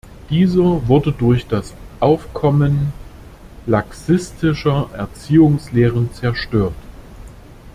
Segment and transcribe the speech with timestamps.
[0.31, 2.91] Dieser wurde durch das Aufkommen
[3.67, 6.73] laxistischer Erziehungslehren zerstört.